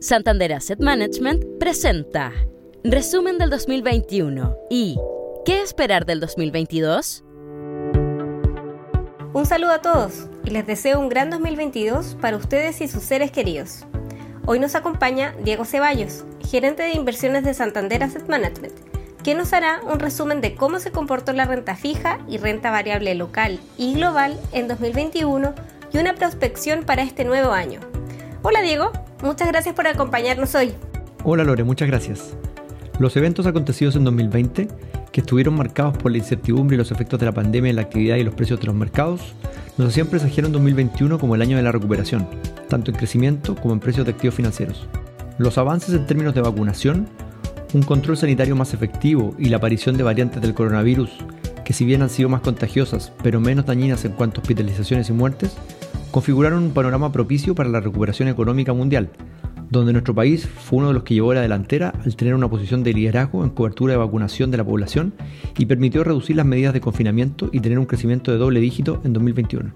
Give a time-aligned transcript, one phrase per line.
[0.00, 2.32] Santander Asset Management presenta
[2.84, 4.96] Resumen del 2021 y
[5.44, 7.24] ¿Qué esperar del 2022?
[9.32, 13.32] Un saludo a todos y les deseo un gran 2022 para ustedes y sus seres
[13.32, 13.86] queridos.
[14.46, 18.74] Hoy nos acompaña Diego Ceballos, gerente de inversiones de Santander Asset Management,
[19.24, 23.16] quien nos hará un resumen de cómo se comportó la renta fija y renta variable
[23.16, 25.56] local y global en 2021
[25.92, 27.80] y una prospección para este nuevo año.
[28.42, 30.72] Hola Diego, muchas gracias por acompañarnos hoy.
[31.24, 32.34] Hola Lore, muchas gracias.
[32.98, 34.68] Los eventos acontecidos en 2020,
[35.12, 38.16] que estuvieron marcados por la incertidumbre y los efectos de la pandemia en la actividad
[38.16, 39.34] y los precios de los mercados,
[39.76, 42.28] nos hacían presagiar en 2021 como el año de la recuperación,
[42.68, 44.88] tanto en crecimiento como en precios de activos financieros.
[45.38, 47.08] Los avances en términos de vacunación,
[47.72, 51.10] un control sanitario más efectivo y la aparición de variantes del coronavirus,
[51.64, 55.12] que si bien han sido más contagiosas, pero menos dañinas en cuanto a hospitalizaciones y
[55.12, 55.56] muertes,
[56.10, 59.10] configuraron un panorama propicio para la recuperación económica mundial,
[59.70, 62.82] donde nuestro país fue uno de los que llevó la delantera al tener una posición
[62.82, 65.12] de liderazgo en cobertura de vacunación de la población
[65.58, 69.12] y permitió reducir las medidas de confinamiento y tener un crecimiento de doble dígito en
[69.12, 69.72] 2021.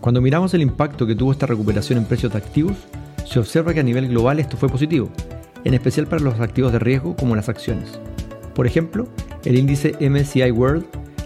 [0.00, 2.76] Cuando miramos el impacto que tuvo esta recuperación en precios de activos,
[3.24, 5.10] se observa que a nivel global esto fue positivo,
[5.64, 8.00] en especial para los activos de riesgo como las acciones.
[8.54, 9.08] Por ejemplo,
[9.44, 10.84] el índice MSCI World,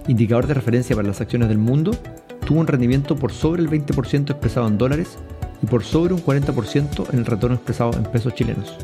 [0.08, 1.92] indicador de referencia para las acciones del mundo,
[2.46, 5.18] tuvo un rendimiento por sobre el 20% expresado en dólares
[5.62, 8.78] y por sobre un 40% en el retorno expresado en pesos chilenos.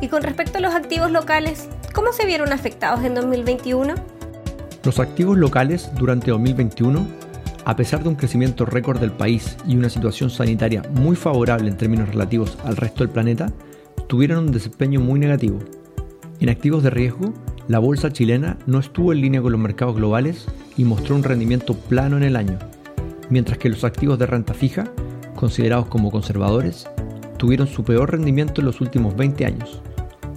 [0.00, 3.94] Y con respecto a los activos locales, ¿cómo se vieron afectados en 2021?
[4.84, 7.06] Los activos locales durante 2021,
[7.64, 11.76] a pesar de un crecimiento récord del país y una situación sanitaria muy favorable en
[11.76, 13.52] términos relativos al resto del planeta,
[14.06, 15.58] tuvieron un desempeño muy negativo.
[16.40, 17.34] En activos de riesgo,
[17.68, 21.74] la bolsa chilena no estuvo en línea con los mercados globales y mostró un rendimiento
[21.74, 22.58] plano en el año,
[23.30, 24.84] mientras que los activos de renta fija,
[25.34, 26.86] considerados como conservadores,
[27.38, 29.80] tuvieron su peor rendimiento en los últimos 20 años,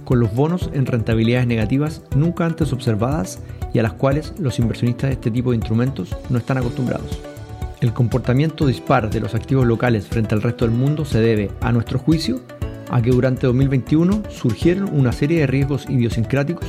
[0.04, 3.40] con los bonos en rentabilidades negativas nunca antes observadas
[3.74, 7.20] y a las cuales los inversionistas de este tipo de instrumentos no están acostumbrados.
[7.80, 11.72] El comportamiento dispar de los activos locales frente al resto del mundo se debe, a
[11.72, 12.40] nuestro juicio,
[12.90, 16.66] a que durante 2021 surgieron una serie de riesgos idiosincráticos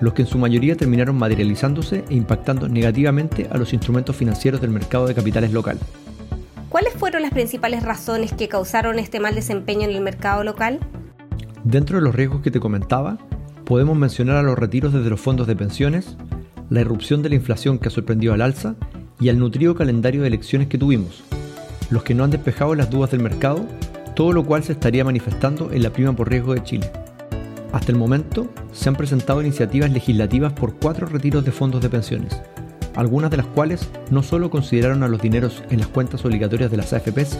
[0.00, 4.70] los que en su mayoría terminaron materializándose e impactando negativamente a los instrumentos financieros del
[4.70, 5.78] mercado de capitales local.
[6.68, 10.80] ¿Cuáles fueron las principales razones que causaron este mal desempeño en el mercado local?
[11.62, 13.18] Dentro de los riesgos que te comentaba,
[13.64, 16.16] podemos mencionar a los retiros desde los fondos de pensiones,
[16.70, 18.74] la irrupción de la inflación que ha sorprendido al alza
[19.20, 21.22] y al nutrido calendario de elecciones que tuvimos,
[21.90, 23.64] los que no han despejado las dudas del mercado,
[24.14, 26.90] todo lo cual se estaría manifestando en la prima por riesgo de Chile.
[27.74, 32.40] Hasta el momento, se han presentado iniciativas legislativas por cuatro retiros de fondos de pensiones,
[32.94, 36.76] algunas de las cuales no solo consideraron a los dineros en las cuentas obligatorias de
[36.76, 37.36] las AFPs,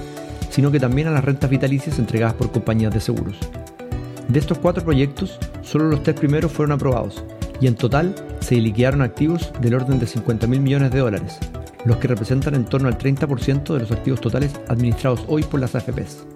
[0.50, 3.38] sino que también a las rentas vitalicias entregadas por compañías de seguros.
[4.26, 7.22] De estos cuatro proyectos, solo los tres primeros fueron aprobados,
[7.60, 11.38] y en total se liquidaron activos del orden de 50 mil millones de dólares,
[11.84, 15.76] los que representan en torno al 30% de los activos totales administrados hoy por las
[15.76, 16.26] AFPs.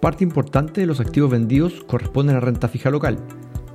[0.00, 3.18] Parte importante de los activos vendidos corresponden a renta fija local,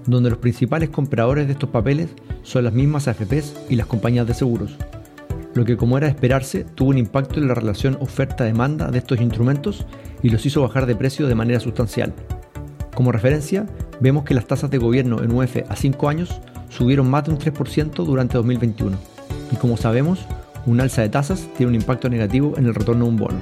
[0.05, 2.09] donde los principales compradores de estos papeles
[2.43, 4.77] son las mismas AFPs y las compañías de seguros,
[5.53, 9.19] lo que como era de esperarse tuvo un impacto en la relación oferta-demanda de estos
[9.19, 9.85] instrumentos
[10.21, 12.13] y los hizo bajar de precio de manera sustancial.
[12.95, 13.65] Como referencia,
[13.99, 16.39] vemos que las tasas de gobierno en UF a 5 años
[16.69, 18.95] subieron más de un 3% durante 2021,
[19.51, 20.19] y como sabemos,
[20.65, 23.39] un alza de tasas tiene un impacto negativo en el retorno de un bono.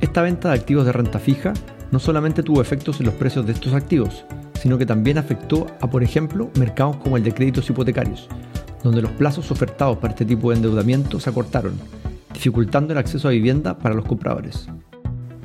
[0.00, 1.54] Esta venta de activos de renta fija
[1.90, 4.24] no solamente tuvo efectos en los precios de estos activos,
[4.60, 8.28] sino que también afectó a, por ejemplo, mercados como el de créditos hipotecarios,
[8.82, 11.78] donde los plazos ofertados para este tipo de endeudamiento se acortaron,
[12.32, 14.68] dificultando el acceso a vivienda para los compradores.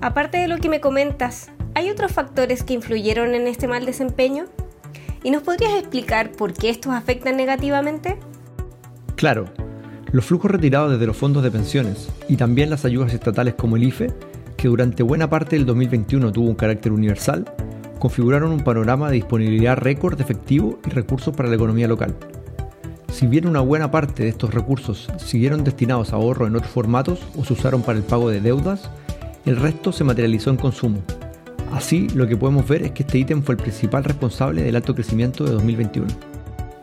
[0.02, 4.46] Aparte de lo que me comentas, ¿hay otros factores que influyeron en este mal desempeño?
[5.24, 8.18] ¿Y nos podrías explicar por qué estos afectan negativamente?
[9.16, 9.46] Claro,
[10.12, 13.84] los flujos retirados desde los fondos de pensiones y también las ayudas estatales como el
[13.84, 14.12] IFE
[14.62, 17.52] que durante buena parte del 2021 tuvo un carácter universal,
[17.98, 22.16] configuraron un panorama de disponibilidad récord de efectivo y recursos para la economía local.
[23.12, 27.22] Si bien una buena parte de estos recursos siguieron destinados a ahorro en otros formatos
[27.36, 28.88] o se usaron para el pago de deudas,
[29.48, 31.00] el resto se materializó en consumo.
[31.74, 34.94] Así, lo que podemos ver es que este ítem fue el principal responsable del alto
[34.94, 36.08] crecimiento de 2021.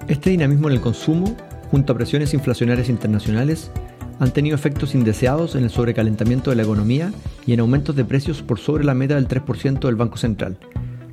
[0.09, 1.37] Este dinamismo en el consumo,
[1.71, 3.71] junto a presiones inflacionarias internacionales,
[4.19, 7.13] han tenido efectos indeseados en el sobrecalentamiento de la economía
[7.49, 10.59] y en aumentos de precios por sobre la meta del 3% del Banco Central,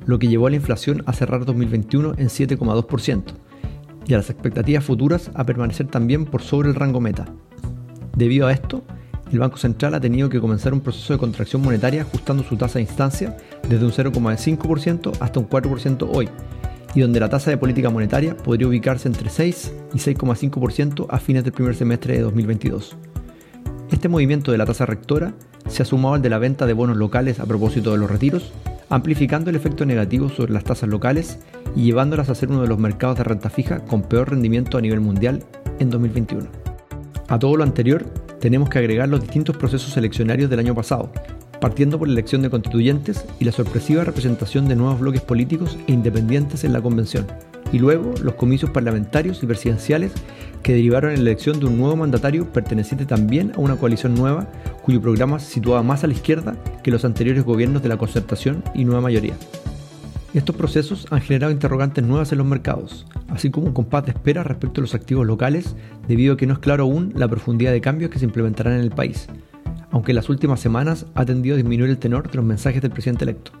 [0.04, 3.22] lo que llevó a la inflación a cerrar 2021 en 7,2%
[4.06, 7.24] y a las expectativas futuras a permanecer también por sobre el rango meta.
[8.14, 8.84] Debido a esto,
[9.32, 12.74] el Banco Central ha tenido que comenzar un proceso de contracción monetaria ajustando su tasa
[12.74, 13.34] de instancia
[13.66, 16.28] desde un 0,5% hasta un 4% hoy,
[16.94, 21.44] y donde la tasa de política monetaria podría ubicarse entre 6 y 6,5% a fines
[21.44, 22.94] del primer semestre de 2022.
[23.96, 25.32] Este movimiento de la tasa rectora
[25.70, 28.52] se ha sumado al de la venta de bonos locales a propósito de los retiros,
[28.90, 31.38] amplificando el efecto negativo sobre las tasas locales
[31.74, 34.82] y llevándolas a ser uno de los mercados de renta fija con peor rendimiento a
[34.82, 35.42] nivel mundial
[35.78, 36.46] en 2021.
[37.28, 38.04] A todo lo anterior,
[38.38, 41.10] tenemos que agregar los distintos procesos eleccionarios del año pasado,
[41.58, 45.92] partiendo por la elección de constituyentes y la sorpresiva representación de nuevos bloques políticos e
[45.92, 47.26] independientes en la convención,
[47.72, 50.12] y luego los comicios parlamentarios y presidenciales
[50.62, 54.48] que derivaron en la elección de un nuevo mandatario perteneciente también a una coalición nueva
[54.82, 58.64] cuyo programa se situaba más a la izquierda que los anteriores gobiernos de la concertación
[58.74, 59.34] y nueva mayoría.
[60.34, 64.42] Estos procesos han generado interrogantes nuevas en los mercados, así como un compás de espera
[64.42, 65.76] respecto a los activos locales,
[66.08, 68.80] debido a que no es claro aún la profundidad de cambios que se implementarán en
[68.80, 69.28] el país,
[69.90, 72.90] aunque en las últimas semanas ha tendido a disminuir el tenor de los mensajes del
[72.90, 73.52] presidente electo.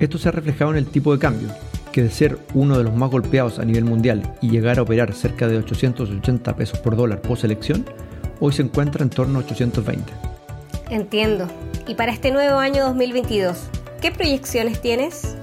[0.00, 1.48] Esto se ha reflejado en el tipo de cambio,
[1.94, 5.12] que de ser uno de los más golpeados a nivel mundial y llegar a operar
[5.12, 7.84] cerca de 880 pesos por dólar post elección,
[8.40, 10.12] hoy se encuentra en torno a 820.
[10.90, 11.46] Entiendo.
[11.86, 13.68] Y para este nuevo año 2022,
[14.02, 15.36] ¿qué proyecciones tienes?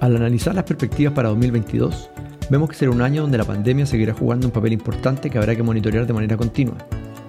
[0.00, 2.10] Al analizar las perspectivas para 2022,
[2.50, 5.54] vemos que será un año donde la pandemia seguirá jugando un papel importante que habrá
[5.54, 6.78] que monitorear de manera continua,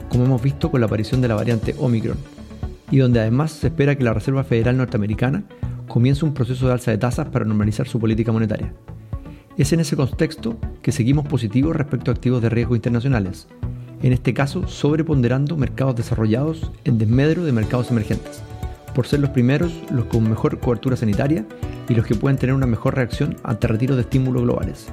[0.09, 2.18] como hemos visto con la aparición de la variante Omicron,
[2.89, 5.44] y donde además se espera que la Reserva Federal norteamericana
[5.88, 8.74] comience un proceso de alza de tasas para normalizar su política monetaria.
[9.57, 13.47] Es en ese contexto que seguimos positivos respecto a activos de riesgo internacionales,
[14.01, 18.41] en este caso sobreponderando mercados desarrollados en desmedro de mercados emergentes,
[18.95, 21.45] por ser los primeros los con mejor cobertura sanitaria
[21.88, 24.88] y los que pueden tener una mejor reacción ante retiros de estímulos globales.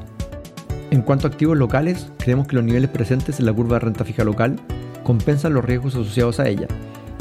[0.91, 4.05] En cuanto a activos locales, creemos que los niveles presentes en la curva de renta
[4.05, 4.57] fija local
[5.05, 6.67] compensan los riesgos asociados a ella,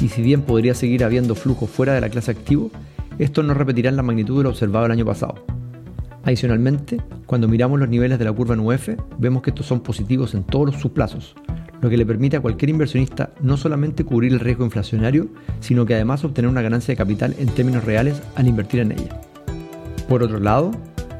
[0.01, 2.71] y si bien podría seguir habiendo flujo fuera de la clase activo,
[3.19, 5.45] estos no repetirán la magnitud de lo observado el año pasado.
[6.24, 8.66] Adicionalmente, cuando miramos los niveles de la curva en
[9.18, 11.36] vemos que estos son positivos en todos sus plazos,
[11.81, 15.27] lo que le permite a cualquier inversionista no solamente cubrir el riesgo inflacionario,
[15.60, 19.21] sino que además obtener una ganancia de capital en términos reales al invertir en ella.
[20.07, 20.71] Por otro lado,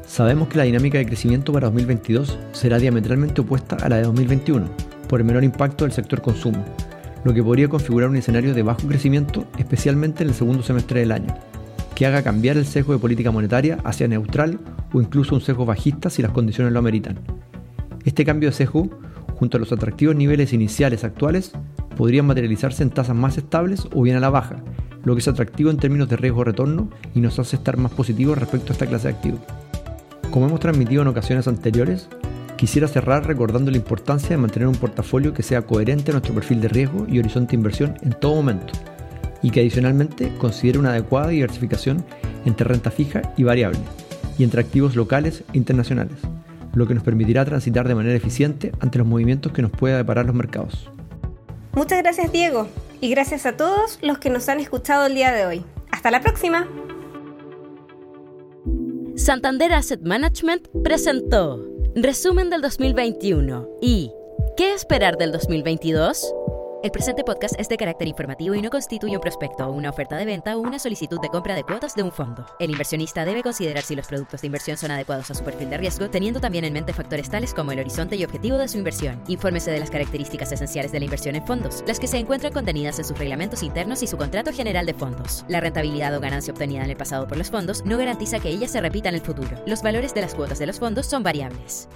[0.06, 4.66] sabemos que la dinámica de crecimiento para 2022 será diametralmente opuesta a la de 2021,
[5.08, 6.64] por el menor impacto del sector consumo,
[7.24, 11.12] lo que podría configurar un escenario de bajo crecimiento, especialmente en el segundo semestre del
[11.12, 11.34] año,
[12.00, 14.58] que haga cambiar el sesgo de política monetaria hacia neutral
[14.94, 17.18] o incluso un sesgo bajista si las condiciones lo ameritan.
[18.06, 18.88] Este cambio de sesgo,
[19.34, 21.52] junto a los atractivos niveles iniciales actuales,
[21.98, 24.62] podrían materializarse en tasas más estables o bien a la baja,
[25.04, 28.70] lo que es atractivo en términos de riesgo-retorno y nos hace estar más positivos respecto
[28.70, 29.40] a esta clase de activos.
[30.30, 32.08] Como hemos transmitido en ocasiones anteriores,
[32.56, 36.62] quisiera cerrar recordando la importancia de mantener un portafolio que sea coherente a nuestro perfil
[36.62, 38.72] de riesgo y horizonte de inversión en todo momento,
[39.42, 42.04] y que adicionalmente considere una adecuada diversificación
[42.44, 43.78] entre renta fija y variable,
[44.38, 46.16] y entre activos locales e internacionales,
[46.74, 50.26] lo que nos permitirá transitar de manera eficiente ante los movimientos que nos pueda deparar
[50.26, 50.90] los mercados.
[51.72, 52.68] Muchas gracias Diego
[53.00, 55.64] y gracias a todos los que nos han escuchado el día de hoy.
[55.90, 56.68] Hasta la próxima.
[59.16, 61.64] Santander Asset Management presentó
[61.94, 64.10] Resumen del 2021 y
[64.56, 66.34] ¿Qué esperar del 2022?
[66.82, 70.24] El presente podcast es de carácter informativo y no constituye un prospecto, una oferta de
[70.24, 72.46] venta o una solicitud de compra de cuotas de un fondo.
[72.58, 75.76] El inversionista debe considerar si los productos de inversión son adecuados a su perfil de
[75.76, 79.22] riesgo, teniendo también en mente factores tales como el horizonte y objetivo de su inversión.
[79.28, 82.98] Infórmese de las características esenciales de la inversión en fondos, las que se encuentran contenidas
[82.98, 85.44] en sus reglamentos internos y su contrato general de fondos.
[85.48, 88.68] La rentabilidad o ganancia obtenida en el pasado por los fondos no garantiza que ella
[88.68, 89.62] se repita en el futuro.
[89.66, 91.90] Los valores de las cuotas de los fondos son variables.